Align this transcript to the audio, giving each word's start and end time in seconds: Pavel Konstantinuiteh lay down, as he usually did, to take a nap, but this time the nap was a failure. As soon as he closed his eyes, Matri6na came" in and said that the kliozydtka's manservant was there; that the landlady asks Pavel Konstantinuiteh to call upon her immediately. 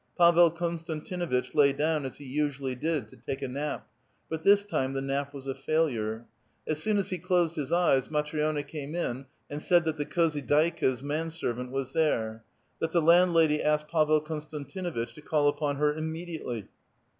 Pavel 0.17 0.49
Konstantinuiteh 0.49 1.53
lay 1.53 1.73
down, 1.73 2.07
as 2.07 2.17
he 2.17 2.25
usually 2.25 2.73
did, 2.73 3.07
to 3.09 3.15
take 3.15 3.43
a 3.43 3.47
nap, 3.47 3.87
but 4.31 4.41
this 4.41 4.65
time 4.65 4.93
the 4.93 5.01
nap 5.01 5.31
was 5.31 5.45
a 5.45 5.53
failure. 5.53 6.25
As 6.65 6.81
soon 6.81 6.97
as 6.97 7.11
he 7.11 7.19
closed 7.19 7.55
his 7.55 7.71
eyes, 7.71 8.07
Matri6na 8.07 8.67
came" 8.67 8.95
in 8.95 9.27
and 9.47 9.61
said 9.61 9.85
that 9.85 9.97
the 9.97 10.05
kliozydtka's 10.07 11.03
manservant 11.03 11.69
was 11.69 11.93
there; 11.93 12.43
that 12.79 12.91
the 12.93 12.99
landlady 13.03 13.61
asks 13.61 13.91
Pavel 13.91 14.21
Konstantinuiteh 14.21 15.13
to 15.13 15.21
call 15.21 15.47
upon 15.47 15.75
her 15.75 15.93
immediately. 15.93 16.65